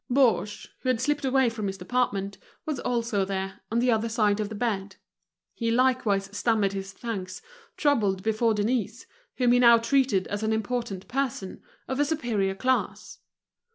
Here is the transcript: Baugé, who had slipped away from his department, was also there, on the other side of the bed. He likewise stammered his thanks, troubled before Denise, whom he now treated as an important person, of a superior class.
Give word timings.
Baugé, 0.11 0.67
who 0.79 0.89
had 0.89 0.99
slipped 0.99 1.23
away 1.25 1.47
from 1.47 1.67
his 1.67 1.77
department, 1.77 2.39
was 2.65 2.79
also 2.79 3.23
there, 3.23 3.61
on 3.71 3.77
the 3.77 3.91
other 3.91 4.09
side 4.09 4.39
of 4.39 4.49
the 4.49 4.55
bed. 4.55 4.95
He 5.53 5.69
likewise 5.69 6.27
stammered 6.35 6.73
his 6.73 6.91
thanks, 6.91 7.39
troubled 7.77 8.23
before 8.23 8.55
Denise, 8.55 9.05
whom 9.37 9.51
he 9.51 9.59
now 9.59 9.77
treated 9.77 10.25
as 10.25 10.41
an 10.41 10.53
important 10.53 11.07
person, 11.07 11.61
of 11.87 11.99
a 11.99 12.05
superior 12.05 12.55
class. 12.55 13.19